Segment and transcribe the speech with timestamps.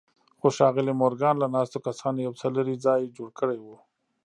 [0.39, 3.67] خو ښاغلي مورګان له ناستو کسانو يو څه لرې ځای جوړ کړی و.